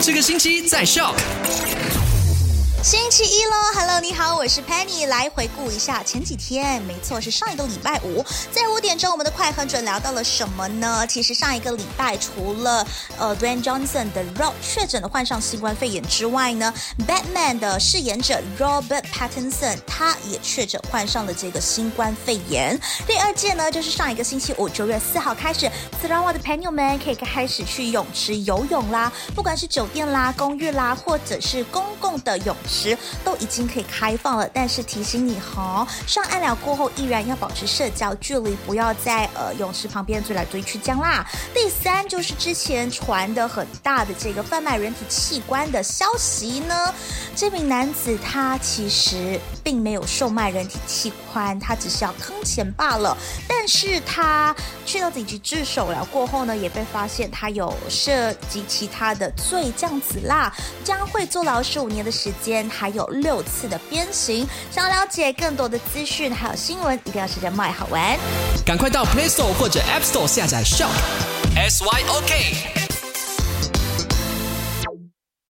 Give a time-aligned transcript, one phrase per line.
[0.00, 1.14] 这个星期在校。
[2.80, 11.04] 星期一喽，Hello，你好，我是 Penny，来回顾一下前几天，没错，是上一个礼拜五，在五点钟，我们的快很准聊到了什么呢？
[11.08, 12.86] 其实上一个礼拜，除了
[13.18, 16.72] 呃 Dwayne Johnson 的 Rock 确诊的患上新冠肺炎之外呢
[17.06, 22.78] ，Batman 的饰演者 Robert Pattinson 他也确诊患上了这个新冠肺炎。
[23.08, 25.68] 第二届呢，就是上一个星期五，九月四号开始，
[26.00, 32.56] 自然我的朋友们可以开始去泳池游泳啦，不管是酒店啦、公寓啦，或者是公共的泳。
[32.68, 41.26] 时都已经可以开放了，但是提醒你哈，上岸了过后依然要保持社交距离，不要在呃泳池旁边追来追去这样啦。
[41.54, 46.92] 第三就是之前传的很大的这个贩卖人体器官的消息呢，
[47.40, 53.16] 这名男子他其实并没有售卖人体器官，他只是要坑钱罢了。
[53.46, 54.52] 但是他
[54.84, 62.68] 去到警局自首了过后呢，也被发现他有涉及其他的罪，这样子啦，将会坐牢十五年的时间。
[62.68, 64.44] 还有六次的鞭刑。
[64.72, 68.18] 想了解更多的资讯，还有新闻，一定要时间麦好玩。
[68.66, 70.90] 赶快到 Play Store 或者 App Store 下载 Shock
[71.54, 72.87] S Y O K。